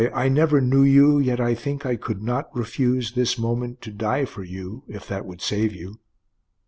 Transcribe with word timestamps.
I 0.15 0.29
never 0.29 0.61
knew 0.61 0.81
you, 0.81 1.19
Yet 1.19 1.39
I 1.39 1.53
think 1.53 1.85
I 1.85 1.95
could 1.95 2.23
not 2.23 2.49
refuse 2.57 3.11
this 3.11 3.37
moment 3.37 3.81
to 3.81 3.91
die 3.91 4.25
for 4.25 4.43
you, 4.43 4.81
if 4.87 5.07
that 5.09 5.27
would 5.27 5.41
save 5.43 5.75
you. 5.75 5.99